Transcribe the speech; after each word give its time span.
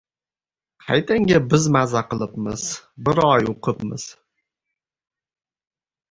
—Qaytanga 0.85 1.41
biz 1.49 1.65
maza 1.75 2.01
qilibmiz— 2.13 2.63
bir 3.09 3.21
oy 3.25 3.51
o‘qibmiz! 3.53 4.07